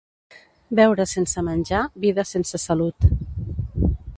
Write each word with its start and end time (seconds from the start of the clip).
Beure 0.79 1.05
sense 1.11 1.43
menjar, 1.49 1.83
vida 2.07 2.27
sense 2.33 2.63
salut. 2.67 3.11